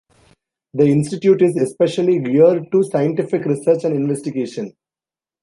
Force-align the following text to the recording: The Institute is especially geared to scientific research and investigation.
The 0.73 0.85
Institute 0.87 1.43
is 1.43 1.55
especially 1.57 2.17
geared 2.17 2.71
to 2.71 2.81
scientific 2.83 3.45
research 3.45 3.83
and 3.83 3.95
investigation. 3.95 4.73